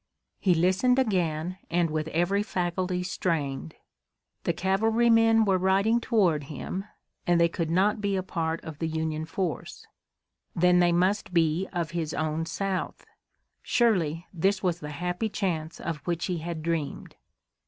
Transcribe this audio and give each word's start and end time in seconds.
He 0.39 0.55
listened 0.55 0.97
again 0.97 1.59
and 1.69 1.91
with 1.91 2.07
every 2.07 2.41
faculty 2.41 3.03
strained. 3.03 3.75
The 4.45 4.51
cavalrymen 4.51 5.45
were 5.45 5.59
riding 5.59 6.01
toward 6.01 6.45
him 6.45 6.85
and 7.27 7.39
they 7.39 7.47
could 7.47 7.69
not 7.69 8.01
be 8.01 8.15
a 8.15 8.23
part 8.23 8.65
of 8.65 8.79
the 8.79 8.87
Union 8.87 9.25
force. 9.25 9.85
Then 10.55 10.79
they 10.79 10.91
must 10.91 11.35
be 11.35 11.67
of 11.71 11.91
his 11.91 12.15
own 12.15 12.47
South. 12.47 13.05
Surely 13.61 14.25
this 14.33 14.63
was 14.63 14.79
the 14.79 14.89
happy 14.89 15.29
chance 15.29 15.79
of 15.79 15.97
which 15.97 16.25
he 16.25 16.39
had 16.39 16.63
dreamed! 16.63 17.13